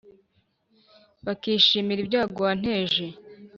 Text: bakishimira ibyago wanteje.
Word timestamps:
bakishimira 1.25 1.99
ibyago 2.01 2.39
wanteje. 2.47 3.05